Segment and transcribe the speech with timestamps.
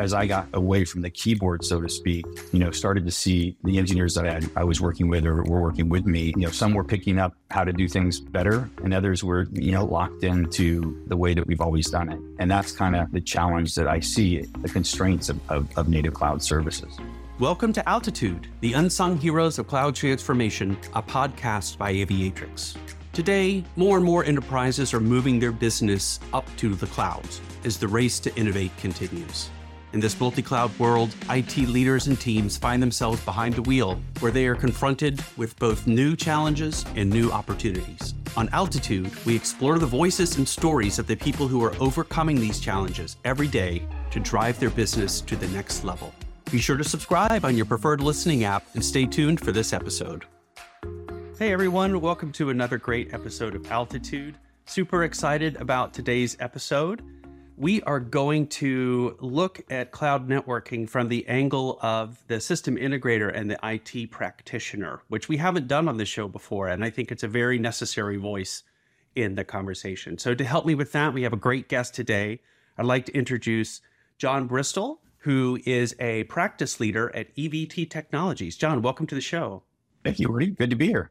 [0.00, 3.54] as I got away from the keyboard, so to speak, you know, started to see
[3.64, 6.44] the engineers that I, had, I was working with or were working with me, you
[6.46, 9.84] know, some were picking up how to do things better and others were, you know,
[9.84, 12.18] locked into the way that we've always done it.
[12.38, 16.14] And that's kind of the challenge that I see, the constraints of, of, of native
[16.14, 16.96] cloud services.
[17.38, 22.74] Welcome to Altitude, the unsung heroes of cloud transformation, a podcast by Aviatrix.
[23.12, 27.88] Today, more and more enterprises are moving their business up to the clouds as the
[27.88, 29.50] race to innovate continues.
[29.92, 34.30] In this multi cloud world, IT leaders and teams find themselves behind the wheel where
[34.30, 38.14] they are confronted with both new challenges and new opportunities.
[38.36, 42.60] On Altitude, we explore the voices and stories of the people who are overcoming these
[42.60, 46.14] challenges every day to drive their business to the next level.
[46.52, 50.24] Be sure to subscribe on your preferred listening app and stay tuned for this episode.
[51.36, 54.38] Hey everyone, welcome to another great episode of Altitude.
[54.66, 57.02] Super excited about today's episode.
[57.60, 63.30] We are going to look at cloud networking from the angle of the system integrator
[63.30, 66.68] and the IT practitioner, which we haven't done on the show before.
[66.68, 68.62] And I think it's a very necessary voice
[69.14, 70.16] in the conversation.
[70.16, 72.40] So, to help me with that, we have a great guest today.
[72.78, 73.82] I'd like to introduce
[74.16, 78.56] John Bristol, who is a practice leader at EVT Technologies.
[78.56, 79.64] John, welcome to the show.
[80.02, 80.46] Thank you, Woody.
[80.46, 81.10] Good to be here.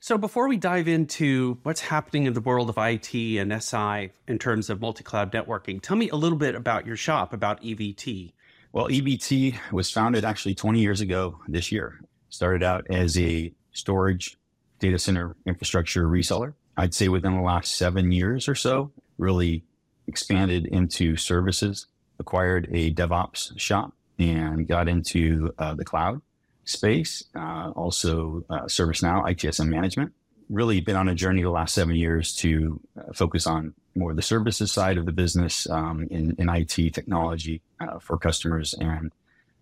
[0.00, 4.38] So, before we dive into what's happening in the world of IT and SI in
[4.38, 8.32] terms of multi cloud networking, tell me a little bit about your shop, about EVT.
[8.72, 12.00] Well, EVT was founded actually 20 years ago this year.
[12.30, 14.38] Started out as a storage
[14.78, 16.54] data center infrastructure reseller.
[16.76, 19.64] I'd say within the last seven years or so, really
[20.06, 21.86] expanded into services,
[22.20, 26.22] acquired a DevOps shop, and got into uh, the cloud
[26.68, 30.12] space, uh, also uh, ServiceNow, ITSM management.
[30.50, 34.16] Really been on a journey the last seven years to uh, focus on more of
[34.16, 39.12] the services side of the business um, in, in, IT technology uh, for customers, and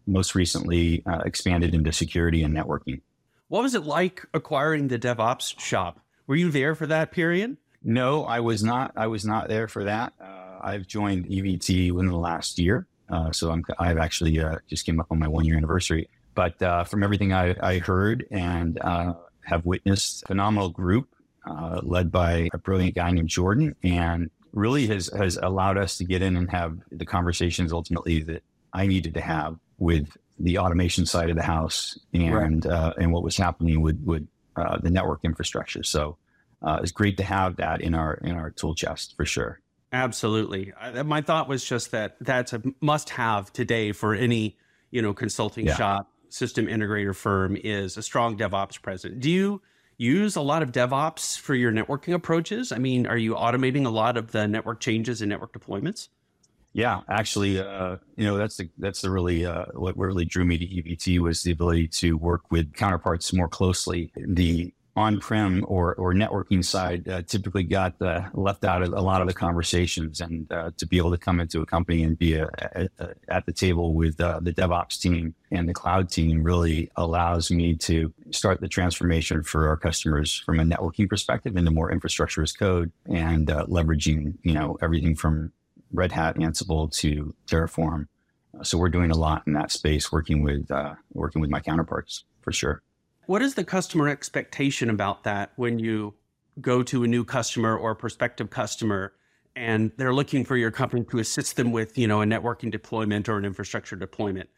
[0.07, 3.01] most recently uh, expanded into security and networking.
[3.49, 6.01] What was it like acquiring the DevOps shop?
[6.27, 7.57] Were you there for that period?
[7.83, 8.93] No, I was not.
[8.97, 10.13] I was not there for that.
[10.21, 12.87] Uh, I've joined EVT within the last year.
[13.09, 16.09] Uh, so I'm, I've actually uh, just came up on my one year anniversary.
[16.37, 21.09] But uh, from everything I, I heard and uh, have witnessed, phenomenal group
[21.47, 26.05] uh, led by a brilliant guy named Jordan, and really has has allowed us to
[26.05, 28.43] get in and have the conversations ultimately that
[28.73, 32.73] I needed to have with the automation side of the house and right.
[32.73, 35.83] Uh, and what was happening with with uh, the network infrastructure.
[35.83, 36.19] So
[36.63, 39.61] uh, it's great to have that in our in our tool chest for sure.
[39.91, 40.75] Absolutely.
[41.03, 44.59] My thought was just that that's a must have today for any
[44.91, 45.77] you know consulting yeah.
[45.77, 49.17] shop system integrator firm is a strong DevOps presence.
[49.19, 49.63] Do you
[49.99, 52.73] use a lot of DevOps for your networking approaches?
[52.73, 56.09] I mean, are you automating a lot of the network changes and network deployments?
[56.73, 60.59] Yeah, actually, uh, you know that's the that's the really uh, what really drew me
[60.59, 64.13] to EVT was the ability to work with counterparts more closely.
[64.15, 69.21] The on-prem or, or networking side uh, typically got uh, left out of a lot
[69.21, 72.35] of the conversations and uh, to be able to come into a company and be
[72.35, 76.43] a, a, a, at the table with uh, the DevOps team and the cloud team
[76.43, 81.71] really allows me to start the transformation for our customers from a networking perspective into
[81.71, 85.53] more infrastructure as code and uh, leveraging, you know, everything from
[85.93, 88.09] Red Hat, Ansible to Terraform.
[88.63, 92.25] So we're doing a lot in that space, working with uh, working with my counterparts
[92.41, 92.83] for sure.
[93.27, 96.15] What is the customer expectation about that when you
[96.61, 99.15] go to a new customer or a prospective customer
[99.57, 103.29] and they're looking for your company to assist them with, you know, a networking deployment
[103.29, 104.49] or an infrastructure deployment?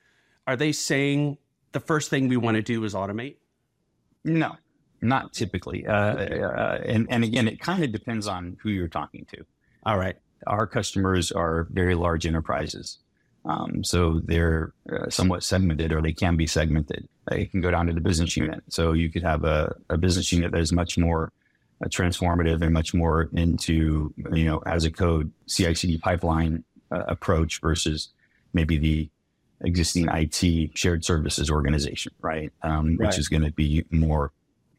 [0.47, 1.39] Are they saying
[1.73, 3.37] the first thing we want to do is automate?
[4.25, 4.57] No,
[5.01, 5.87] not typically.
[5.87, 9.45] Uh, uh, and, and again, it kind of depends on who you're talking to.
[9.87, 10.17] All right.
[10.47, 12.99] Our customers are very large enterprises.
[13.49, 17.09] Um, so they're uh, somewhat segmented or they can be segmented.
[17.31, 18.63] It can go down to the business unit.
[18.69, 21.33] So you could have a, a business unit that is much more
[21.83, 27.05] uh, transformative and much more into, you know, as a code CI CD pipeline uh,
[27.09, 28.11] approach versus
[28.53, 29.09] maybe the
[29.63, 32.53] existing IT shared services organization, right?
[32.63, 33.07] Um, right.
[33.07, 34.33] Which is going to be more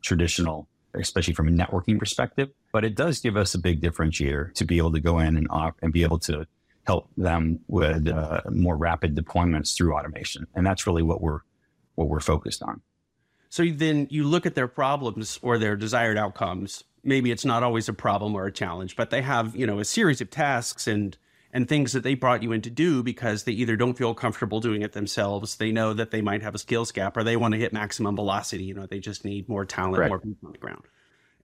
[0.04, 2.50] traditional, especially from a networking perspective.
[2.72, 5.48] But it does give us a big differentiator to be able to go in and,
[5.50, 6.46] op- and be able to
[6.90, 10.48] help them with uh, more rapid deployments through automation.
[10.56, 11.42] And that's really what we're
[11.94, 12.82] what we're focused on.
[13.50, 16.84] So then you look at their problems or their desired outcomes.
[17.04, 19.86] Maybe it's not always a problem or a challenge, but they have, you know, a
[19.86, 21.16] series of tasks and
[21.54, 24.60] and things that they brought you in to do because they either don't feel comfortable
[24.60, 27.54] doing it themselves, they know that they might have a skills gap, or they want
[27.54, 28.64] to hit maximum velocity.
[28.64, 30.84] You know, they just need more talent, more people on the ground.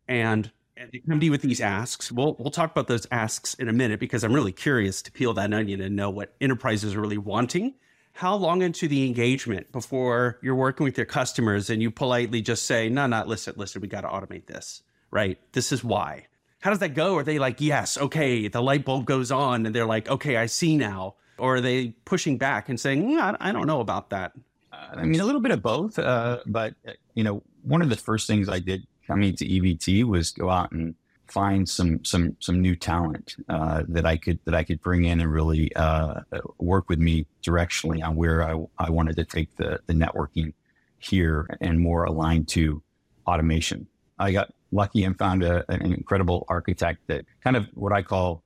[0.07, 2.11] And and they come to you with these asks.
[2.11, 5.33] We'll we'll talk about those asks in a minute because I'm really curious to peel
[5.33, 7.75] that onion and know what enterprises are really wanting.
[8.13, 12.65] How long into the engagement before you're working with your customers and you politely just
[12.65, 15.39] say, "No, no, listen, listen, we got to automate this." Right?
[15.53, 16.27] This is why.
[16.59, 17.15] How does that go?
[17.17, 20.45] Are they like, "Yes, okay," the light bulb goes on and they're like, "Okay, I
[20.45, 24.31] see now." Or are they pushing back and saying, mm, I, don't know about that?
[24.71, 25.99] Uh, I mean, a little bit of both.
[25.99, 30.03] Uh, but, uh, you know, one of the first things I did coming to EVT
[30.03, 30.95] was go out and
[31.27, 35.19] find some some some new talent uh, that I could that I could bring in
[35.21, 36.21] and really uh,
[36.59, 40.53] work with me directionally on where I, I wanted to take the the networking
[40.99, 42.81] here and more aligned to
[43.27, 43.87] automation.
[44.17, 48.43] I got lucky and found a, an incredible architect that kind of what I call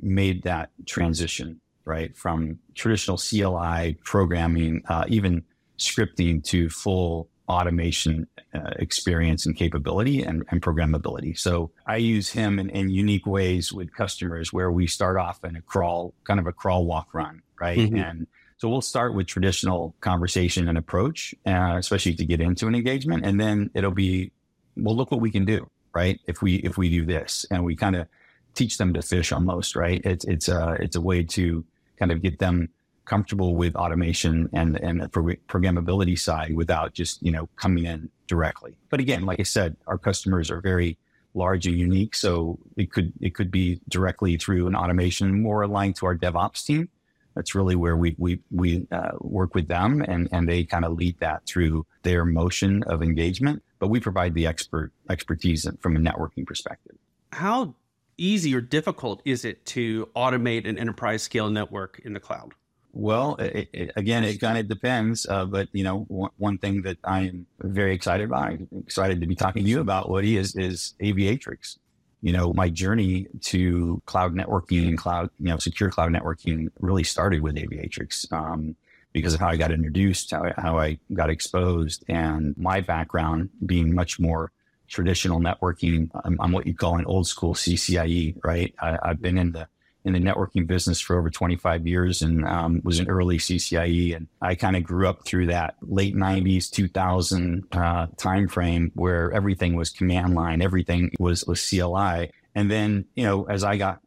[0.00, 5.44] made that transition right from traditional CLI programming, uh, even
[5.78, 11.38] scripting to full automation uh, experience and capability and, and, programmability.
[11.38, 15.54] So I use him in, in, unique ways with customers where we start off in
[15.54, 17.78] a crawl, kind of a crawl, walk, run, right?
[17.78, 17.96] Mm-hmm.
[17.96, 18.26] And
[18.58, 23.24] so we'll start with traditional conversation and approach, uh, especially to get into an engagement,
[23.24, 24.32] and then it'll be,
[24.76, 26.18] well, look what we can do, right?
[26.26, 28.08] If we if we do this, and we kind of
[28.54, 30.00] teach them to fish almost, right?
[30.04, 31.64] It's it's a it's a way to
[31.98, 32.70] kind of get them
[33.06, 38.76] comfortable with automation and and the programmability side without just you know coming in directly.
[38.90, 40.98] But again, like I said, our customers are very
[41.34, 45.96] large and unique, so it could it could be directly through an automation more aligned
[45.96, 46.88] to our DevOps team.
[47.34, 50.92] That's really where we we we uh, work with them, and and they kind of
[50.92, 53.62] lead that through their motion of engagement.
[53.78, 56.96] But we provide the expert expertise from a networking perspective.
[57.32, 57.74] How
[58.18, 62.54] easy or difficult is it to automate an enterprise scale network in the cloud?
[62.98, 65.26] Well, it, it, again, it kind of depends.
[65.28, 69.26] Uh, but you know, one, one, thing that I am very excited about, excited to
[69.26, 71.76] be talking to you about, Woody, is is Aviatrix.
[72.22, 77.04] You know, my journey to cloud networking and cloud, you know, secure cloud networking really
[77.04, 78.32] started with Aviatrix.
[78.32, 78.76] Um,
[79.12, 83.94] because of how I got introduced, how, how I got exposed, and my background being
[83.94, 84.52] much more
[84.88, 86.10] traditional networking.
[86.24, 88.74] I'm, I'm, what you call an old school CCIE, right?
[88.80, 89.68] I, have been in the
[90.06, 94.14] in the networking business for over 25 years and um, was an early CCIE.
[94.14, 99.74] And I kind of grew up through that late 90s, 2000 uh, timeframe where everything
[99.74, 102.30] was command line, everything was, was CLI.
[102.54, 104.00] And then, you know, as I got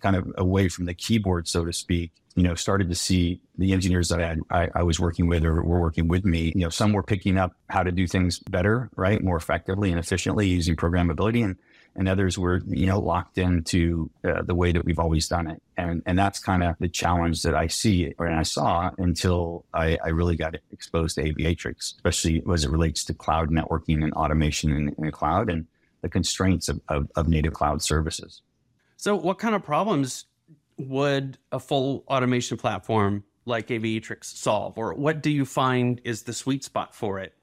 [0.00, 3.72] kind of away from the keyboard, so to speak, you know, started to see the
[3.72, 6.62] engineers that I, had, I, I, was working with or were working with me, you
[6.62, 10.48] know, some were picking up how to do things better, right, more effectively and efficiently
[10.48, 11.42] using programmability.
[11.44, 11.56] And
[11.96, 15.62] and others were you know locked into uh, the way that we've always done it.
[15.76, 19.98] And and that's kind of the challenge that i see or i saw until I,
[20.04, 24.70] I, really got exposed to aviatrix especially as it relates to cloud networking and automation
[24.72, 25.66] in, in the cloud and
[26.06, 28.42] the constraints of, of, of native cloud services.
[28.96, 30.26] So what kind of problems
[30.78, 34.78] would a full automation platform like aviatrix solve?
[34.78, 37.34] Or what do you find is the sweet spot for it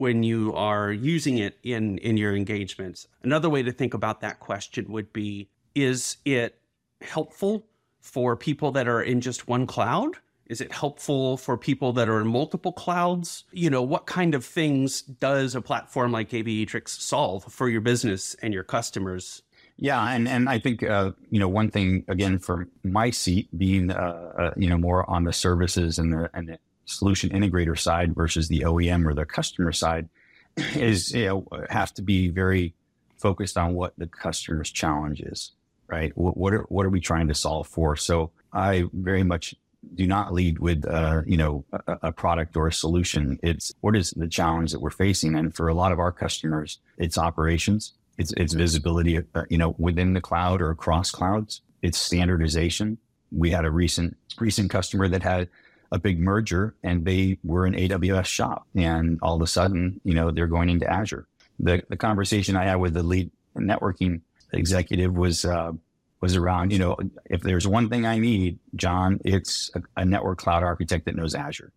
[0.00, 3.06] when you are using it in in your engagements.
[3.22, 6.58] Another way to think about that question would be is it
[7.02, 7.66] helpful
[8.00, 10.16] for people that are in just one cloud?
[10.46, 13.44] Is it helpful for people that are in multiple clouds?
[13.52, 18.34] You know, what kind of things does a platform like Aviatrix solve for your business
[18.42, 19.42] and your customers?
[19.76, 23.90] Yeah, and and I think uh, you know one thing again for my seat being
[23.90, 26.58] uh, uh, you know more on the services and the and the
[26.90, 30.08] solution integrator side versus the OEM or the customer side
[30.74, 32.74] is you know have to be very
[33.20, 35.52] focused on what the customer's challenge is,
[35.86, 36.16] right?
[36.16, 37.96] What, what are what are we trying to solve for?
[37.96, 39.54] So I very much
[39.94, 43.38] do not lead with uh, you know a, a, product or a solution.
[43.42, 46.78] It's what is the challenge that we're facing, and for a lot of our customers,
[46.98, 51.62] it's operations, it's it's visibility, uh, you know, within the cloud or across clouds.
[51.82, 52.98] It's standardization.
[53.32, 55.48] We had a recent recent customer that had
[55.92, 58.66] a big merger and they were an AWS shop.
[58.74, 61.26] And all of a sudden, you know, they're going into Azure.
[61.58, 64.20] The, the conversation I had with the lead networking
[64.52, 65.72] executive was, uh,
[66.20, 70.38] was around, you know, if there's one thing I need, John, it's a, a network
[70.38, 71.72] cloud architect that knows Azure.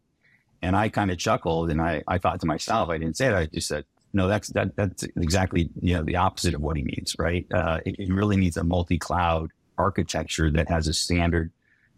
[0.62, 3.34] And I kind of chuckled and I, I thought to myself, I didn't say it.
[3.34, 6.84] I just said, no, that's, that, that's exactly, you know, the opposite of what he
[6.84, 7.48] needs, right?
[7.53, 11.51] Uh, really needs a multi-cloud architecture that has a standard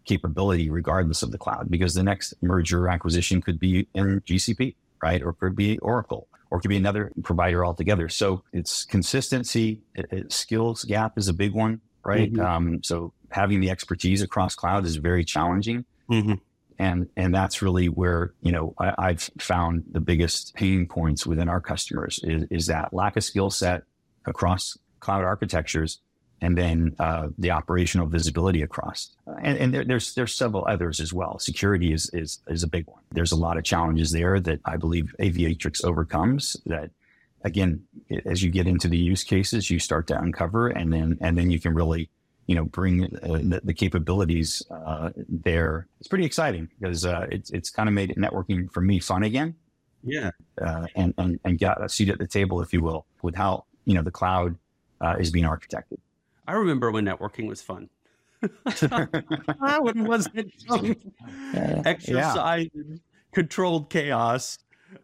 [0.06, 5.22] capability regardless of the cloud because the next merger acquisition could be in GCP, right?
[5.22, 8.08] Or could be Oracle or could be another provider altogether.
[8.08, 12.32] So it's consistency, it, it, skills gap is a big one, right?
[12.32, 12.44] Mm-hmm.
[12.44, 15.84] Um, so having the expertise across cloud is very challenging.
[16.10, 16.34] Mm-hmm.
[16.78, 21.48] And, and that's really where, you know, I, have found the biggest pain points within
[21.48, 23.84] our customers is, is that lack of skill set
[24.26, 26.00] across cloud architectures,
[26.40, 29.10] and then uh, the operational visibility across.
[29.42, 31.38] And, and there, there's there's several others as well.
[31.38, 33.02] Security is, is is a big one.
[33.10, 36.56] There's a lot of challenges there that I believe Aviatrix overcomes.
[36.66, 36.90] That
[37.42, 37.82] again,
[38.24, 41.50] as you get into the use cases, you start to uncover, and then and then
[41.50, 42.10] you can really
[42.46, 45.88] you know bring uh, the, the, capabilities uh, there.
[46.00, 49.54] It's pretty exciting because uh, it's it's kind of made networking for me fun again.
[50.02, 53.34] Yeah, uh, and and and got a seat at the table, if you will, with
[53.34, 54.56] how you know the cloud
[55.00, 55.98] uh, is being architected.
[56.46, 57.88] I remember when networking was fun.
[59.80, 60.52] when wasn't
[61.84, 62.96] exercise yeah.
[63.32, 64.58] controlled chaos.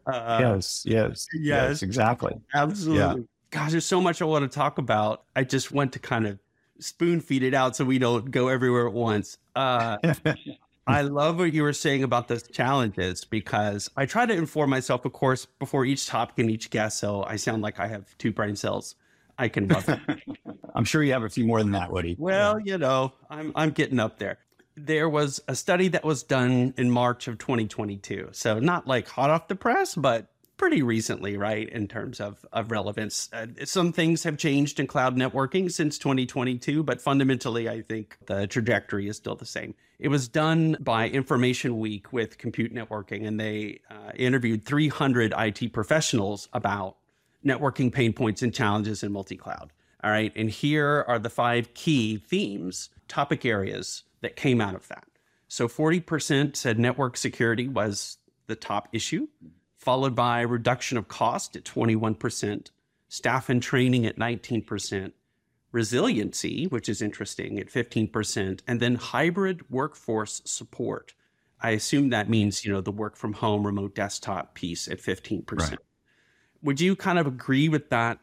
[0.07, 2.35] Uh, yes, yes, yes, yes, exactly.
[2.55, 2.99] Absolutely.
[2.99, 3.27] Yeah.
[3.51, 5.25] Gosh, there's so much I want to talk about.
[5.35, 6.39] I just want to kind of
[6.79, 9.39] spoon feed it out so we don't go everywhere at once.
[9.55, 9.99] Uh,
[10.87, 15.05] I love what you were saying about the challenges because I try to inform myself,
[15.05, 16.99] of course, before each topic and each guest.
[16.99, 18.97] So I sound like I have two brain cells.
[19.39, 20.21] I can love it.
[20.75, 22.17] I'm sure you have a few more than that, Woody.
[22.19, 22.73] Well, yeah.
[22.73, 24.39] you know, I'm I'm getting up there.
[24.75, 28.31] There was a study that was done in March of 2022.
[28.33, 32.71] So not like hot off the press, but pretty recently, right, in terms of, of
[32.71, 33.29] relevance.
[33.33, 38.47] Uh, some things have changed in cloud networking since 2022, but fundamentally, I think the
[38.47, 39.75] trajectory is still the same.
[39.99, 45.73] It was done by Information Week with Compute Networking, and they uh, interviewed 300 IT
[45.73, 46.97] professionals about
[47.45, 49.73] networking pain points and challenges in multi cloud.
[50.03, 50.33] All right.
[50.35, 55.05] And here are the five key themes, topic areas that came out of that.
[55.49, 59.29] So 40% said network security was the top issue,
[59.77, 62.71] followed by reduction of cost at 21%,
[63.09, 65.13] staff and training at 19%,
[65.71, 71.15] resiliency, which is interesting, at 15%, and then hybrid workforce support.
[71.61, 75.53] I assume that means, you know, the work from home remote desktop piece at 15%.
[75.53, 75.79] Right
[76.63, 78.19] would you kind of agree with that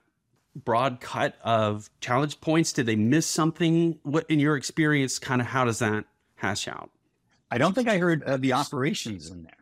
[0.55, 2.73] broad cut of challenge points?
[2.73, 3.99] Did they miss something?
[4.03, 6.05] What, in your experience, kind of how does that
[6.35, 6.89] hash out?
[7.51, 9.53] I don't think I heard uh, the operations in there.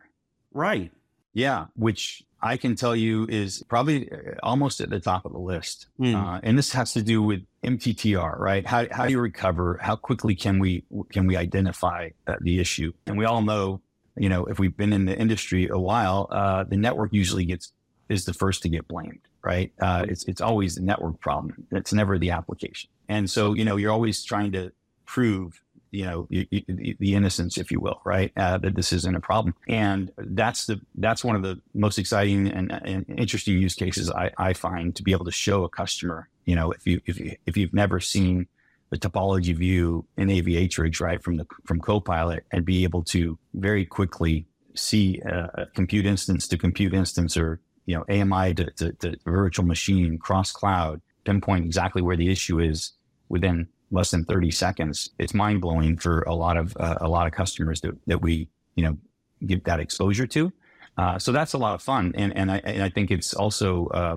[0.52, 0.90] Right.
[1.32, 5.38] Yeah, which I can tell you is probably uh, almost at the top of the
[5.38, 5.86] list.
[6.00, 6.14] Mm.
[6.14, 8.66] Uh, and this has to do with MTTR, right?
[8.66, 9.78] How, how do you recover?
[9.80, 12.92] How quickly can we can we identify uh, the issue?
[13.06, 13.80] And we all know,
[14.16, 17.72] you know, if we've been in the industry a while, uh, the network usually gets
[18.08, 19.72] is the first to get blamed, right?
[19.80, 21.66] Uh, it's it's always the network problem.
[21.70, 22.90] It's never the application.
[23.08, 24.72] And so you know you're always trying to
[25.06, 25.60] prove
[25.90, 28.32] you know you, you, the innocence, if you will, right?
[28.36, 29.54] Uh, that this isn't a problem.
[29.68, 34.30] And that's the that's one of the most exciting and, and interesting use cases I,
[34.38, 36.28] I find to be able to show a customer.
[36.44, 38.46] You know, if you if you if you've never seen
[38.90, 43.84] the topology view in Aviatrix, right, from the from Copilot, and be able to very
[43.84, 49.16] quickly see a compute instance to compute instance or you know, AMI to, to, to
[49.24, 52.92] virtual machine, cross cloud, pinpoint exactly where the issue is
[53.30, 55.08] within less than 30 seconds.
[55.18, 58.50] It's mind blowing for a lot of, uh, a lot of customers that, that we,
[58.74, 58.98] you know,
[59.46, 60.52] give that exposure to.
[60.98, 62.12] Uh, so that's a lot of fun.
[62.14, 64.16] And, and I, and I think it's also, uh,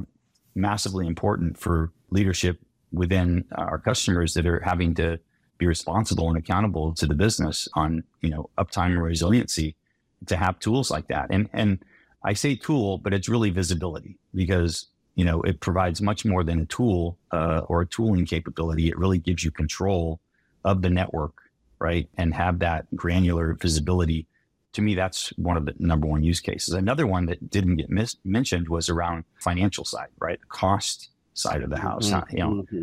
[0.54, 2.60] massively important for leadership
[2.92, 5.18] within our customers that are having to
[5.60, 9.78] be responsible and accountable to the business on, you know, uptime and resiliency
[10.26, 11.28] to have tools like that.
[11.30, 11.86] And, and,
[12.24, 16.62] I say tool, but it's really visibility because you know it provides much more than
[16.62, 18.88] a tool uh, or a tooling capability.
[18.88, 20.20] It really gives you control
[20.64, 21.34] of the network,
[21.80, 24.28] right, and have that granular visibility.
[24.74, 26.74] To me, that's one of the number one use cases.
[26.74, 31.62] Another one that didn't get mis- mentioned was around financial side, right, the cost side
[31.62, 32.12] of the house.
[32.12, 32.38] Mm-hmm.
[32.38, 32.82] You know, mm-hmm.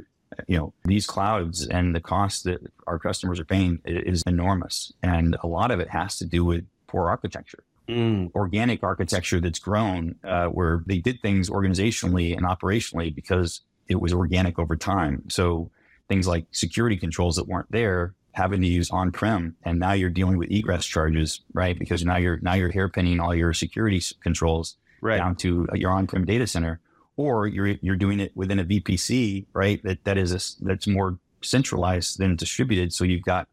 [0.49, 5.37] you know these clouds and the cost that our customers are paying is enormous, and
[5.43, 8.33] a lot of it has to do with poor architecture mm.
[8.35, 14.13] organic architecture that's grown, uh, where they did things organizationally and operationally because it was
[14.13, 15.25] organic over time.
[15.29, 15.71] So
[16.09, 20.39] things like security controls that weren't there, having to use on-prem, and now you're dealing
[20.39, 21.79] with egress charges, right?
[21.79, 25.17] Because now you're now you're hairpinning all your security controls right.
[25.19, 26.81] down to your on-prem data center,
[27.17, 29.83] or you're you're doing it within a VPC, right?
[29.83, 32.93] That that is a, that's more centralized than distributed.
[32.93, 33.49] So you've got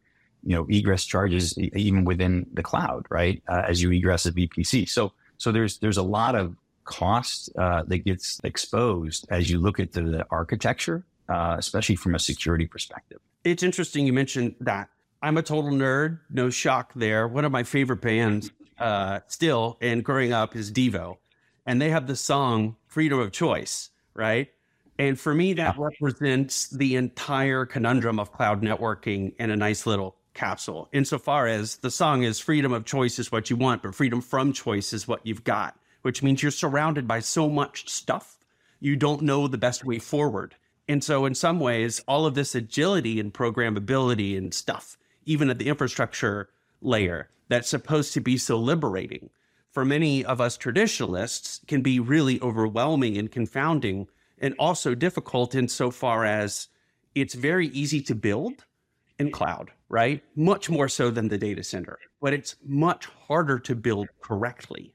[0.45, 3.41] you know egress charges even within the cloud, right?
[3.47, 4.87] Uh, as you egress a VPC.
[4.87, 9.79] So so there's there's a lot of cost uh, that gets exposed as you look
[9.79, 13.19] at the, the architecture, uh, especially from a security perspective.
[13.43, 14.89] It's interesting you mentioned that.
[15.21, 16.19] I'm a total nerd.
[16.29, 17.27] No shock there.
[17.27, 21.17] One of my favorite bands uh, still and growing up is Devo,
[21.65, 24.49] and they have the song "Freedom of Choice," right?
[24.97, 30.15] And for me, that represents the entire conundrum of cloud networking in a nice little
[30.35, 34.21] capsule insofar as the song is freedom of choice is what you want, but freedom
[34.21, 38.37] from choice is what you've got, which means you're surrounded by so much stuff.
[38.79, 40.55] You don't know the best way forward.
[40.87, 45.57] And so, in some ways, all of this agility and programmability and stuff, even at
[45.57, 46.49] the infrastructure
[46.81, 49.31] layer, that's supposed to be so liberating
[49.75, 54.07] for many of us traditionalists can be really overwhelming and confounding
[54.39, 56.69] and also difficult insofar as
[57.13, 58.63] it's very easy to build
[59.19, 60.21] in cloud, right?
[60.35, 64.93] Much more so than the data center, but it's much harder to build correctly,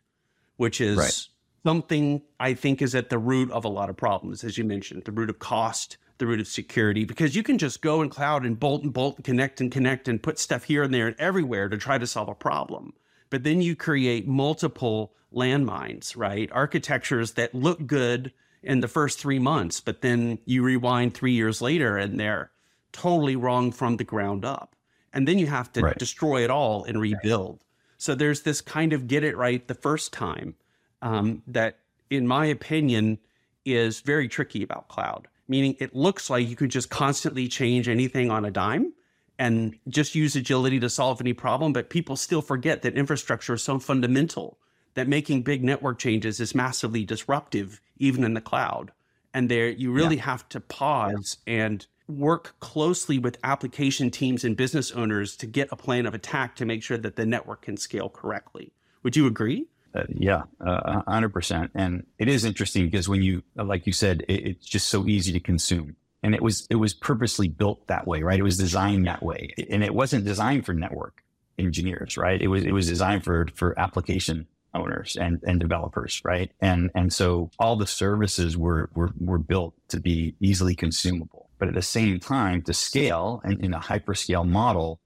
[0.59, 1.29] which is right.
[1.65, 5.05] something I think is at the root of a lot of problems, as you mentioned,
[5.07, 8.45] the root of cost, the root of security, because you can just go in cloud
[8.45, 11.17] and bolt and bolt and connect and connect and put stuff here and there and
[11.19, 12.93] everywhere to try to solve a problem.
[13.31, 16.53] But then you create multiple landmines, right?
[16.53, 21.63] Architectures that look good in the first three months, but then you rewind three years
[21.63, 22.51] later and they're
[22.93, 24.77] totally wrong from the ground up.
[25.13, 25.99] And then you have to right.
[25.99, 27.65] destroy it all and rebuild.
[27.99, 30.55] So there's this kind of get it right the first time
[31.03, 33.19] um, that, in my opinion,
[33.65, 35.29] is very tricky about cloud.
[35.49, 38.93] Meaning it looks like you could just constantly change anything on a dime
[39.39, 41.73] and just use agility to solve any problem.
[41.73, 44.59] But people still forget that infrastructure is so fundamental
[44.95, 48.93] that making big network changes is massively disruptive, even in the cloud.
[49.33, 50.23] And there, you really yeah.
[50.23, 51.65] have to pause yeah.
[51.65, 56.57] and work closely with application teams and business owners to get a plan of attack
[56.57, 58.73] to make sure that the network can scale correctly.
[59.03, 59.67] Would you agree?
[59.95, 61.71] Uh, yeah, uh, 100%.
[61.75, 65.33] And it is interesting because when you, like you said, it, it's just so easy
[65.33, 65.97] to consume.
[66.23, 68.39] And it was, it was purposely built that way, right?
[68.39, 69.55] It was designed that way.
[69.71, 71.25] And it wasn't designed for network
[71.59, 72.41] engineers, right?
[72.41, 76.51] It was, it was designed for, for application owners and, and developers, right?
[76.61, 81.40] And and so all the services were, were were built to be easily consumable.
[81.61, 84.99] But at the same time, to scale and in a hyperscale model,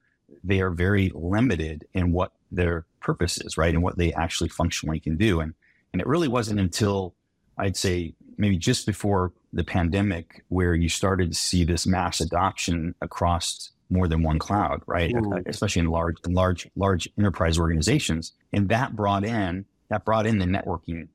[0.43, 3.75] they are very limited in what their purpose is, right?
[3.75, 5.41] And what they actually functionally can do.
[5.41, 5.53] And
[5.93, 7.15] and it really wasn't until
[7.59, 12.95] I'd say maybe just before the pandemic where you started to see this mass adoption
[13.01, 15.15] across more than one cloud, right?
[15.15, 15.47] Mm.
[15.47, 18.33] Especially in large, large, large enterprise organizations.
[18.53, 21.09] And that brought in, that brought in the networking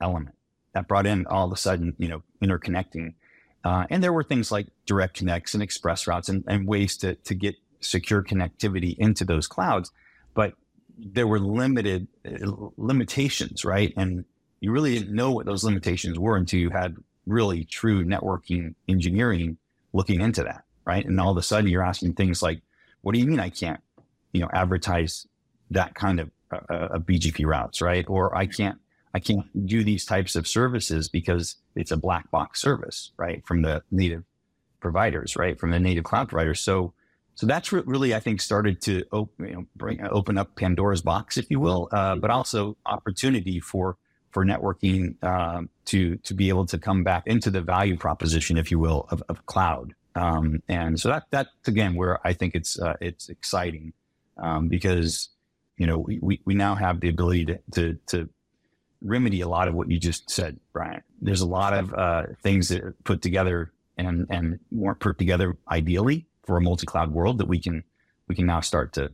[0.00, 0.34] element.
[0.72, 3.14] That brought in all of a sudden, you know, interconnecting.
[3.66, 7.14] Uh, and there were things like direct connects and express routes and, and ways to,
[7.16, 9.90] to get secure connectivity into those clouds.
[10.34, 10.54] But
[10.98, 13.92] there were limited uh, limitations, right?
[13.96, 14.24] And
[14.60, 19.58] you really didn't know what those limitations were until you had really true networking engineering
[19.92, 21.04] looking into that right?
[21.04, 22.62] And all of a sudden you're asking things like,
[23.02, 23.80] what do you mean I can't,
[24.32, 25.26] you know, advertise
[25.70, 28.06] that kind of uh, uh BGP routes, right?
[28.08, 28.78] Or I can't,
[29.16, 33.42] I can't do these types of services because it's a black box service, right?
[33.46, 34.24] From the native
[34.80, 35.58] providers, right?
[35.58, 36.60] From the native cloud providers.
[36.60, 36.92] So,
[37.34, 41.38] so that's really, I think, started to open, you know, bring, open up Pandora's box,
[41.38, 43.96] if you will, uh, but also opportunity for
[44.32, 48.70] for networking um, to to be able to come back into the value proposition, if
[48.70, 52.78] you will, of, of cloud, um, and so that that's again where I think it's
[52.78, 53.94] uh, it's exciting
[54.36, 55.30] um, because
[55.78, 58.28] you know we, we, we now have the ability to, to, to
[59.02, 61.02] remedy a lot of what you just said, Brian.
[61.20, 65.56] There's a lot of uh, things that are put together and and weren't put together
[65.70, 67.84] ideally for a multi-cloud world that we can
[68.28, 69.12] we can now start to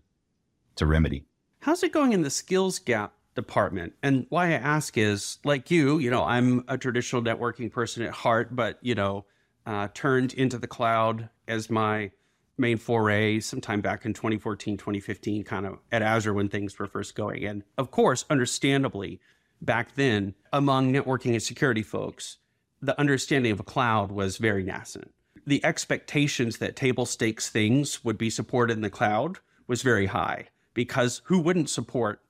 [0.77, 1.25] to remedy.
[1.61, 3.95] How's it going in the skills gap department?
[4.03, 8.13] And why I ask is like you, you know, I'm a traditional networking person at
[8.13, 9.25] heart, but you know,
[9.67, 12.11] uh, turned into the cloud as my
[12.59, 17.15] main foray sometime back in 2014, 2015, kind of at Azure when things were first
[17.15, 17.45] going.
[17.45, 19.21] And of course, understandably,
[19.63, 22.39] back then, among networking and security folks,
[22.81, 25.13] the understanding of a cloud was very nascent.
[25.47, 30.49] The expectations that table stakes things would be supported in the cloud was very high
[30.75, 32.21] because who wouldn't support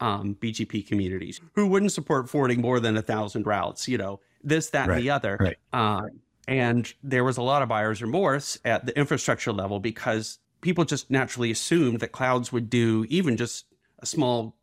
[0.00, 1.40] um, BGP communities?
[1.54, 3.88] Who wouldn't support forwarding more than a thousand routes?
[3.88, 4.96] You know, this, that, right.
[4.96, 5.36] and the other.
[5.38, 5.56] Right.
[5.72, 10.84] Um, and there was a lot of buyer's remorse at the infrastructure level because people
[10.84, 13.66] just naturally assumed that clouds would do even just
[13.98, 14.56] a small,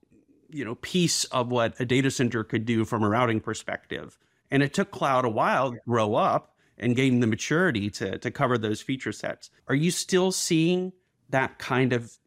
[0.53, 4.17] you know, piece of what a data center could do from a routing perspective.
[4.51, 8.31] And it took cloud a while to grow up and gain the maturity to, to
[8.31, 9.49] cover those feature sets.
[9.67, 10.93] Are you still seeing
[11.29, 12.17] that kind of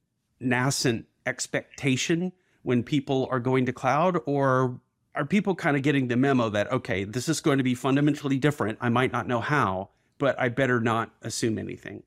[0.40, 4.80] nascent expectation when people are going to cloud or
[5.14, 8.38] are people kind of getting the memo that okay this is going to be fundamentally
[8.38, 12.02] different i might not know how but i better not assume anything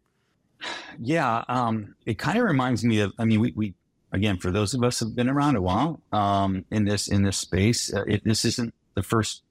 [1.00, 3.74] yeah um, it kind of reminds me of i mean we, we
[4.12, 7.38] again for those of us who've been around a while um, in this in this
[7.38, 9.44] space uh, it, this isn't the first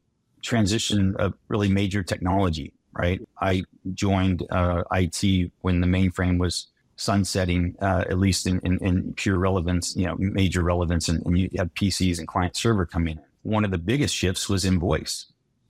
[0.43, 3.63] transition of really major technology right i
[3.95, 9.39] joined uh, it when the mainframe was sunsetting uh, at least in, in, in, pure
[9.39, 13.25] relevance you know major relevance and, and you had pcs and client server coming in
[13.49, 15.27] one of the biggest shifts was in voice.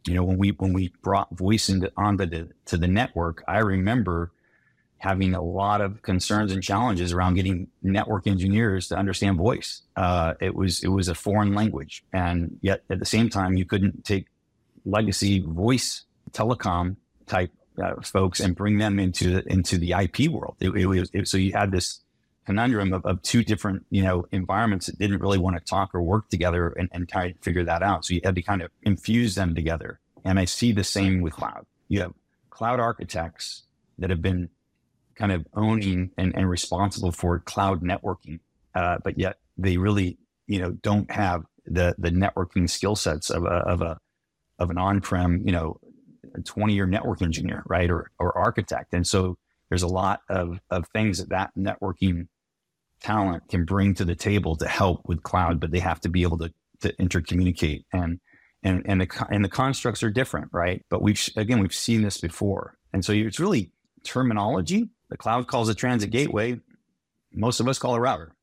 [0.07, 3.59] You know, when we when we brought voice into onto the to the network, I
[3.59, 4.33] remember
[4.99, 9.83] having a lot of concerns and challenges around getting network engineers to understand voice.
[9.97, 13.65] Uh, it was it was a foreign language, and yet at the same time, you
[13.65, 14.27] couldn't take
[14.85, 17.51] legacy voice telecom type
[17.83, 20.57] uh, folks and bring them into into the IP world.
[20.61, 22.01] It, it was it, so you had this
[22.45, 26.03] conundrum of, of, two different you know environments that didn't really want to talk or
[26.03, 28.05] work together and, and try to figure that out.
[28.05, 30.01] So you had to kind of infuse them together.
[30.25, 31.67] And I see the same with cloud.
[31.89, 32.13] You have
[32.51, 33.63] cloud architects
[33.99, 34.49] that have been
[35.19, 38.39] kind of owning and, and responsible for cloud networking,
[38.75, 43.45] uh, but yet they really you know don't have the the networking skill sets of
[43.45, 43.99] a, of a
[44.59, 45.79] of an on-prem you know
[46.45, 48.95] 20 year network engineer right or or architect.
[48.95, 49.37] And so
[49.69, 52.29] there's a lot of of things that that networking
[53.01, 56.23] talent can bring to the table to help with cloud but they have to be
[56.23, 57.85] able to to intercommunicate.
[57.93, 58.21] And
[58.63, 60.85] and and the and the constructs are different right?
[60.89, 62.77] But we've again we've seen this before.
[62.93, 63.73] And so it's really
[64.05, 66.59] terminology the cloud calls a transit gateway.
[67.33, 68.35] Most of us call a router,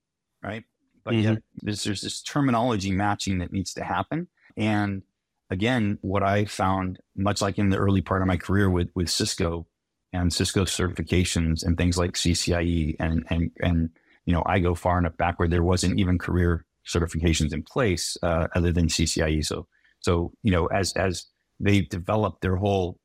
[0.43, 0.63] right?
[1.04, 1.36] But mm-hmm.
[1.62, 4.28] there's, there's this terminology matching that needs to happen.
[4.58, 5.04] And
[5.49, 9.10] again, what I found, much like in the early part of my career with, with
[9.10, 9.67] Cisco
[10.12, 13.89] and Cisco certifications and things like CCIE and, and, and,
[14.25, 18.17] you know, I go far enough back where there wasn't even career certifications in place,
[18.23, 19.45] uh, other than CCIE.
[19.45, 19.67] So,
[19.99, 21.25] so, you know, as, as
[21.60, 22.97] they developed their whole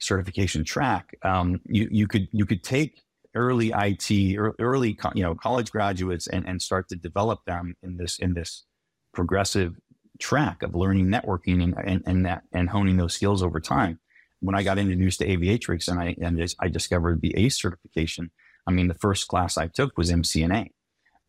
[0.00, 3.03] certification track, um, you, you could, you could take
[3.34, 8.18] early IT, early you know college graduates, and and start to develop them in this
[8.18, 8.64] in this
[9.12, 9.74] progressive
[10.18, 13.98] track of learning networking and and, and that and honing those skills over time.
[14.40, 18.30] When I got introduced to Aviatrix and I and I discovered the ACE certification,
[18.66, 20.68] I mean the first class I took was MCNA,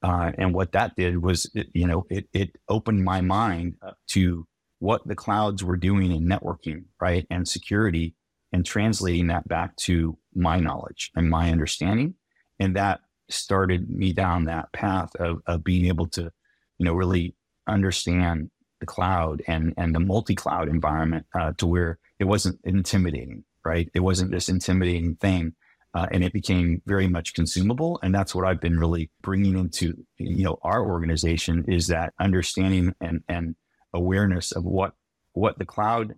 [0.03, 3.75] uh, and what that did was it, you know it it opened my mind
[4.09, 4.45] to
[4.79, 8.15] what the clouds were doing in networking, right, and security,
[8.51, 12.15] and translating that back to my knowledge and my understanding.
[12.60, 16.32] And that started me down that path of, of being able to,
[16.78, 17.36] you know, really
[17.67, 23.89] understand the cloud and, and the multi-cloud environment uh, to where it wasn't intimidating, right?
[23.93, 25.56] It wasn't this intimidating thing.
[25.93, 28.00] Uh, and it became very much consumable.
[28.04, 32.93] And that's what I've been really bringing into, you know, our organization is that understanding
[33.00, 33.56] and, and
[33.93, 34.93] awareness of what,
[35.32, 36.15] what the cloud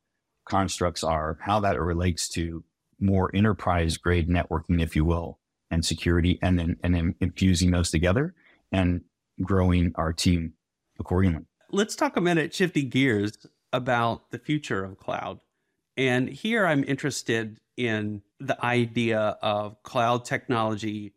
[0.50, 2.64] constructs are, how that relates to
[3.00, 7.92] more enterprise grade networking, if you will, and security, and then and then infusing those
[7.92, 8.34] together
[8.72, 9.02] and
[9.42, 10.54] growing our team
[11.00, 11.46] accordingly.
[11.72, 15.40] Let's talk a minute, shifting gears about the future of cloud.
[15.96, 21.14] And here I'm interested in the idea of cloud technology,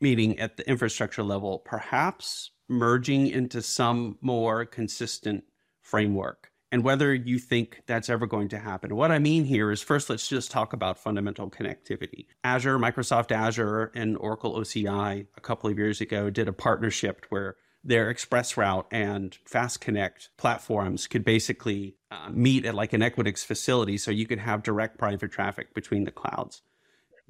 [0.00, 5.44] meaning at the infrastructure level, perhaps merging into some more consistent
[5.80, 8.94] framework and whether you think that's ever going to happen.
[8.94, 12.26] What I mean here is first, let's just talk about fundamental connectivity.
[12.44, 17.56] Azure, Microsoft Azure, and Oracle OCI a couple of years ago did a partnership where
[17.82, 23.96] their ExpressRoute and Fast Connect platforms could basically uh, meet at like an Equinix facility
[23.96, 26.62] so you could have direct private traffic between the clouds.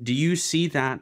[0.02, 1.00] Do you see that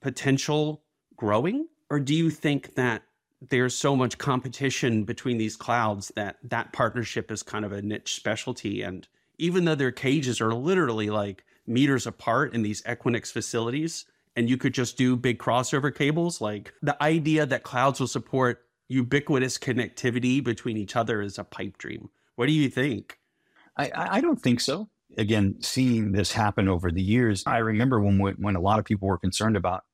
[0.00, 0.82] potential
[1.16, 1.68] growing?
[1.88, 3.02] Or do you think that
[3.50, 8.14] there's so much competition between these clouds that that partnership is kind of a niche
[8.14, 8.82] specialty.
[8.82, 9.06] And
[9.38, 14.06] even though their cages are literally like meters apart in these Equinix facilities,
[14.36, 18.64] and you could just do big crossover cables, like the idea that clouds will support
[18.88, 22.10] ubiquitous connectivity between each other is a pipe dream.
[22.36, 23.18] What do you think?
[23.76, 24.88] I, I don't think so.
[25.18, 29.08] Again, seeing this happen over the years, I remember when when a lot of people
[29.08, 29.84] were concerned about,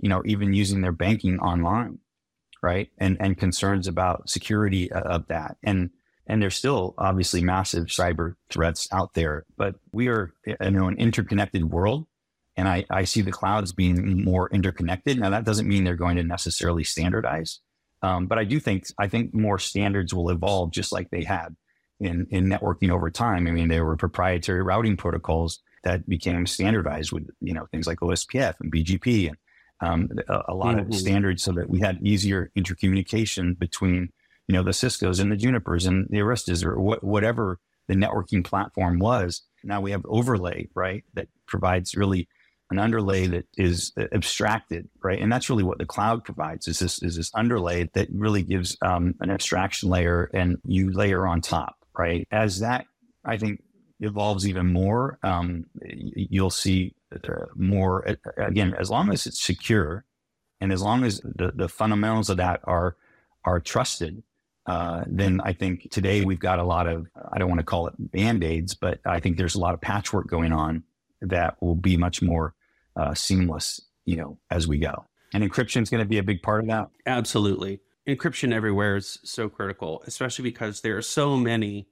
[0.00, 1.98] you know, even using their banking online
[2.62, 2.90] right?
[2.98, 5.56] And and concerns about security of that.
[5.62, 5.90] And
[6.26, 10.96] and there's still obviously massive cyber threats out there, but we are you know an
[10.98, 12.06] interconnected world.
[12.54, 15.18] And I, I see the clouds being more interconnected.
[15.18, 17.60] Now that doesn't mean they're going to necessarily standardize.
[18.02, 21.56] Um, but I do think I think more standards will evolve just like they had
[22.00, 23.46] in, in networking over time.
[23.46, 28.00] I mean, there were proprietary routing protocols that became standardized with you know things like
[28.00, 29.36] OSPF and BGP and
[29.82, 30.92] um, a, a, lot mm-hmm.
[30.92, 34.10] of standards so that we had easier intercommunication between
[34.48, 38.44] you know the Cisco's and the Junipers and the Aristas or wh- whatever the networking
[38.44, 39.42] platform was.
[39.64, 41.04] Now we have overlay, right?
[41.14, 42.28] That provides really
[42.70, 45.20] an underlay that is abstracted, right?
[45.20, 48.76] And that's really what the cloud provides is this is this underlay that really gives
[48.82, 52.26] um, an abstraction layer and you layer on top, right?
[52.30, 52.86] As that
[53.24, 53.62] I think
[54.00, 57.01] evolves even more, um, you'll see uh,
[57.54, 60.04] more again as long as it's secure
[60.60, 62.96] and as long as the, the fundamentals of that are
[63.44, 64.22] are trusted
[64.66, 67.88] uh, then I think today we've got a lot of, I don't want to call
[67.88, 70.84] it band aids, but I think there's a lot of patchwork going on
[71.20, 72.54] that will be much more
[72.96, 75.06] uh, seamless, you know, as we go.
[75.34, 76.90] And encryption is going to be a big part of that.
[77.06, 77.80] Absolutely.
[78.06, 81.88] Encryption everywhere is so critical, especially because there are so many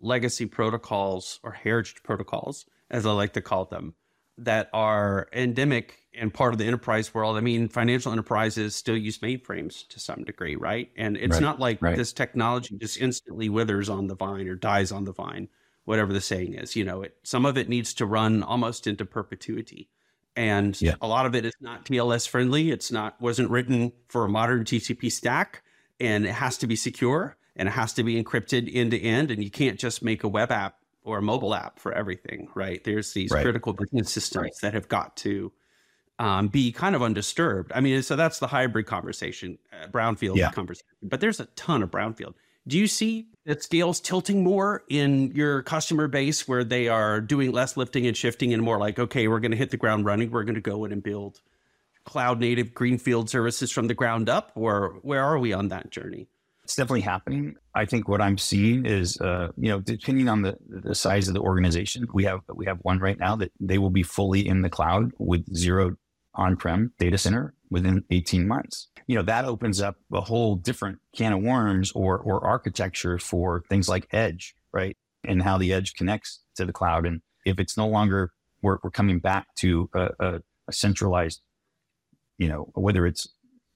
[0.00, 3.94] legacy protocols or heritage protocols, as I like to call them,
[4.38, 7.36] that are endemic and part of the enterprise world.
[7.36, 10.90] I mean, financial enterprises still use mainframes to some degree, right?
[10.96, 11.96] And it's Right, not like right.
[11.96, 15.48] this technology just instantly withers on the vine or dies on the vine,
[15.84, 16.76] whatever the saying is.
[16.76, 19.88] You know, it some of it needs to run almost into perpetuity.
[20.36, 20.96] And Yeah.
[21.00, 22.70] a lot of it is not TLS friendly.
[22.70, 25.62] It's not wasn't written for a modern TCP stack,
[26.00, 29.30] and it has to be secure and it has to be encrypted end to end.
[29.30, 32.82] And you can't just make a web app or a mobile app for everything, right?
[32.82, 33.42] There's these Right.
[33.42, 34.52] critical business systems Right.
[34.62, 35.52] that have got to
[36.20, 37.72] um, be kind of undisturbed.
[37.74, 40.52] I mean, so that's the hybrid conversation, uh, brownfield Yeah.
[40.52, 40.86] conversation.
[41.02, 42.34] But there's a ton of brownfield.
[42.68, 47.50] Do you see that scales tilting more in your customer base where they are doing
[47.50, 50.30] less lifting and shifting and more like, okay, we're going to hit the ground running.
[50.30, 51.40] We're going to go in and build
[52.06, 54.52] cloud native greenfield services from the ground up?
[54.54, 56.28] Or where are we on that journey?
[56.64, 57.56] It's definitely happening.
[57.74, 61.34] I think what I'm seeing is, uh, you know, depending on the, the size of
[61.34, 64.62] the organization, we have we have one right now that they will be fully in
[64.62, 65.96] the cloud with zero
[66.34, 68.88] on-prem data center within 18 months.
[69.06, 73.62] You know, that opens up a whole different can of worms or or architecture for
[73.68, 74.96] things like edge, right?
[75.22, 77.04] And how the edge connects to the cloud.
[77.06, 81.42] And if it's no longer we're, we're coming back to a, a, a centralized,
[82.38, 83.28] you know, whether it's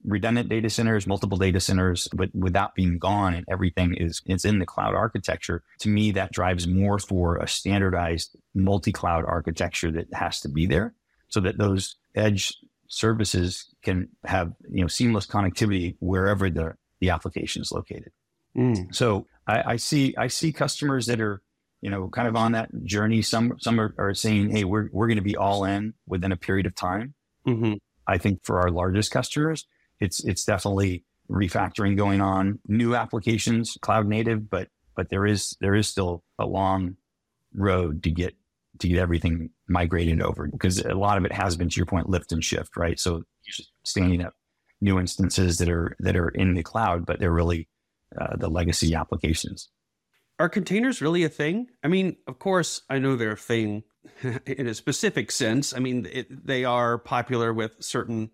[0.05, 4.59] redundant data centers, multiple data centers, but without being gone and everything is, is in
[4.59, 5.63] the cloud architecture.
[5.81, 10.95] To me, that drives more for a standardized multi-cloud architecture that has to be there
[11.29, 12.57] so that those edge
[12.89, 18.11] services can have, you know, seamless connectivity wherever the, the application is located.
[18.93, 21.43] So I, I see, I see customers that are,
[21.81, 23.23] you know, kind of on that journey.
[23.23, 26.37] Some, some are, are saying, Hey, we're, we're going to be all in within a
[26.37, 27.15] period of time.
[27.45, 27.75] hmm
[28.11, 29.67] I think for our largest customers,
[30.01, 35.75] it's it's definitely refactoring going on, new applications, cloud native, but but there is there
[35.75, 36.97] is still a long
[37.55, 38.35] road to get
[38.81, 42.09] to get everything migrated over because a lot of it has been to your point
[42.09, 42.99] lift and shift, right?
[42.99, 43.23] So
[43.85, 44.35] standing up
[44.81, 47.69] new instances that are that are in the cloud, but they're really
[48.21, 49.71] uh, the legacy applications.
[50.39, 51.67] Are containers really a thing?
[51.83, 53.83] I mean, of course, I know they're a thing
[54.47, 55.75] in a specific sense.
[55.75, 58.31] I mean, it, they are popular with certain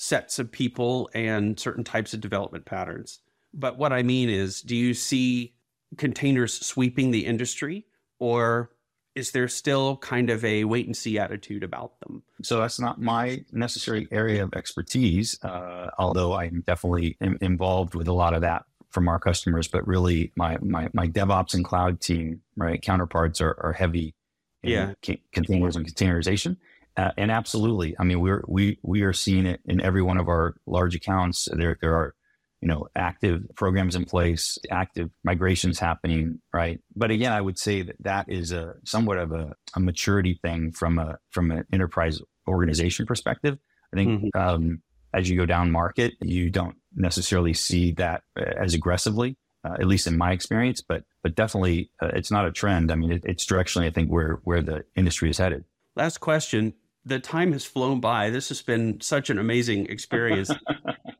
[0.00, 3.18] sets of people and certain types of development patterns.
[3.52, 5.54] But what I mean is, do you see
[5.96, 7.84] containers sweeping the industry,
[8.20, 8.70] or
[9.16, 12.22] is there still kind of a wait and see attitude about them?
[12.44, 18.06] So that's not my necessary area of expertise, uh, although I'm definitely in, involved with
[18.06, 19.66] a lot of that from our customers.
[19.66, 24.14] But really, my my, my DevOps and cloud team, right, counterparts are, are heavy
[24.62, 24.92] in Yeah.
[25.04, 26.56] ca- containers and containerization.
[26.98, 30.26] Uh, and absolutely, I mean, we're we we are seeing it in every one of
[30.26, 31.48] our large accounts.
[31.52, 32.16] There there are
[32.60, 36.80] you know active programs in place, active migrations happening, right?
[36.96, 40.72] But again, I would say that that is a somewhat of a, a maturity thing
[40.72, 43.58] from a from an enterprise organization perspective.
[43.94, 44.82] I think um,
[45.14, 49.86] as you go down market, you don't necessarily see that uh, as aggressively, uh, at
[49.86, 50.82] least in my experience.
[50.82, 52.90] But but definitely, uh, it's not a trend.
[52.90, 55.64] I mean, it, it's directionally, I think, where where the industry is headed.
[55.94, 56.74] Last question.
[57.04, 58.30] The time has flown by.
[58.30, 60.50] This has been such an amazing experience.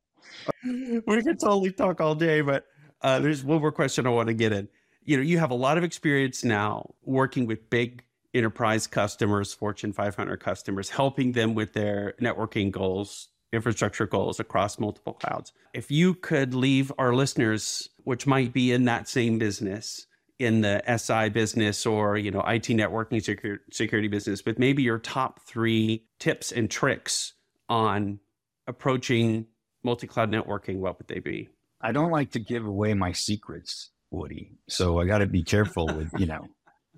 [0.65, 2.67] we could totally talk all day, but
[3.03, 4.69] uh, there's one more question I want to get in.
[5.05, 9.93] You know, you have a lot of experience now working with big enterprise customers, Fortune
[9.93, 15.53] 500 customers, helping them with their networking goals, infrastructure goals across multiple clouds.
[15.73, 20.07] If you could leave our listeners, which might be in that same business,
[20.39, 24.99] in the SI business or you know IT networking secur- security business, with maybe your
[24.99, 27.35] top three tips and tricks
[27.69, 28.19] on
[28.67, 29.47] approaching
[29.83, 31.49] multi-cloud networking, what would they be?
[31.81, 34.53] I don't like to give away my secrets, Woody.
[34.69, 36.47] So I got to be careful with you know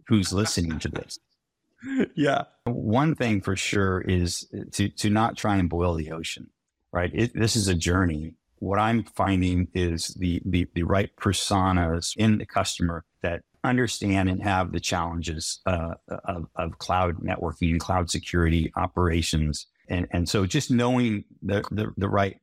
[0.06, 1.18] who's listening to this.
[2.14, 2.44] yeah.
[2.64, 6.50] One thing for sure is to to not try and boil the ocean,
[6.92, 7.10] right?
[7.14, 8.34] It, this is a journey.
[8.58, 14.42] What I'm finding is the, the the right personas in the customer that understand and
[14.42, 20.46] have the challenges uh, of, of cloud networking, and cloud security, operations, and and so
[20.46, 22.38] just knowing the the, the right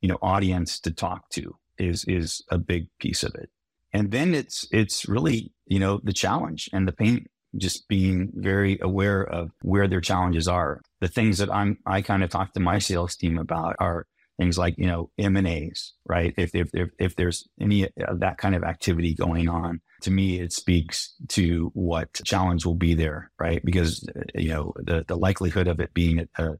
[0.00, 3.50] you know audience to talk to is is a big piece of it.
[3.92, 8.78] And then it's it's really you know the challenge and the pain just being very
[8.80, 10.80] aware of where their challenges are.
[11.00, 14.06] The things that I'm, I kind of talk to my sales team about are
[14.38, 16.34] things like you know M and A's, right?
[16.36, 20.40] If, if if if there's any of that kind of activity going on, to me
[20.40, 23.64] it speaks to what challenge will be there, right?
[23.64, 26.56] Because you know the the likelihood of it being a, a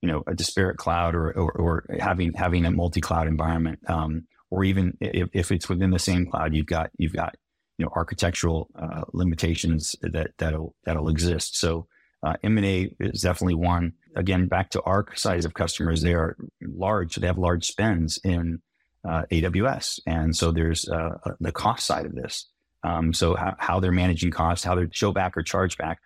[0.00, 4.26] you know a disparate cloud or or, or having having a multi cloud environment, um,
[4.50, 7.36] or even if, if it's within the same cloud, you've got you've got
[7.78, 11.58] you know architectural uh, limitations that that'll that'll exist.
[11.58, 11.86] So
[12.24, 13.92] uh, M&A is definitely one.
[14.16, 17.14] Again, back to our size of customers, they are large.
[17.14, 18.60] So they have large spends in
[19.06, 22.48] uh, AWS, and so there's uh, the cost side of this.
[22.84, 25.98] Um, so how, how, they're managing costs, how they're show back or charge back.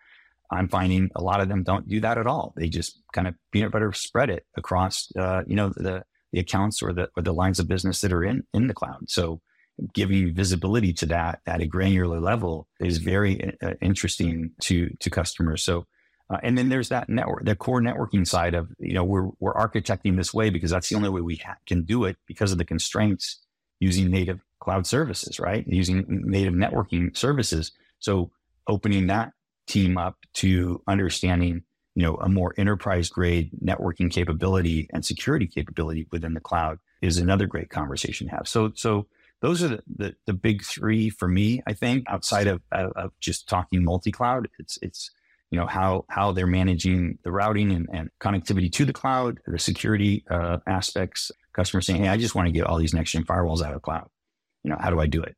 [0.50, 2.54] I'm finding a lot of them don't do that at all.
[2.56, 6.82] They just kind of peanut butter spread it across, uh, you know, the the accounts
[6.82, 9.10] or the or the lines of business that are in in the cloud.
[9.10, 9.40] So
[9.94, 15.62] giving visibility to that at a granular level is very uh, interesting to to customers.
[15.62, 15.86] So
[16.30, 19.54] uh, and then there's that network, the core networking side of, you know, we're, we're
[19.54, 22.58] architecting this way because that's the only way we ha- can do it because of
[22.58, 23.40] the constraints
[23.80, 25.66] using native cloud services, right?
[25.66, 27.72] Using native networking services.
[28.00, 28.30] So
[28.66, 29.32] opening that
[29.66, 31.62] team up to understanding,
[31.94, 37.16] you know, a more enterprise grade networking capability and security capability within the cloud is
[37.16, 38.46] another great conversation to have.
[38.46, 39.06] So, so
[39.40, 43.48] those are the, the, the big three for me, I think, outside of, of just
[43.48, 44.50] talking multi-cloud.
[44.58, 45.10] It's, it's,
[45.50, 49.58] you know how how they're managing the routing and, and connectivity to the cloud, the
[49.58, 51.32] security uh, aspects.
[51.54, 53.80] Customers saying, "Hey, I just want to get all these next gen firewalls out of
[53.80, 54.10] cloud.
[54.64, 55.36] You know, how do I do it?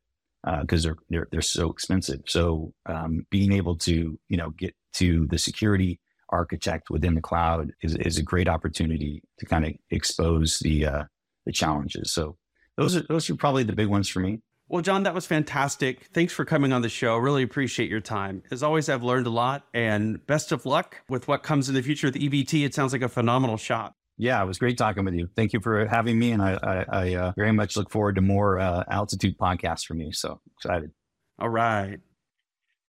[0.61, 2.21] Because uh, they're they're they're so expensive.
[2.27, 7.71] So um, being able to you know get to the security architect within the cloud
[7.81, 11.03] is is a great opportunity to kind of expose the uh,
[11.45, 12.11] the challenges.
[12.11, 12.37] So
[12.77, 14.39] those are those are probably the big ones for me.
[14.67, 16.07] Well, John, that was fantastic.
[16.13, 17.17] Thanks for coming on the show.
[17.17, 18.41] Really appreciate your time.
[18.51, 21.81] As always, I've learned a lot and best of luck with what comes in the
[21.81, 22.63] future with EVT.
[22.63, 23.95] It sounds like a phenomenal shot.
[24.21, 25.29] Yeah, it was great talking with you.
[25.35, 26.31] Thank you for having me.
[26.31, 29.99] And I, I, I uh, very much look forward to more uh, altitude podcasts from
[29.99, 30.13] you.
[30.13, 30.91] So excited.
[31.39, 31.97] All right.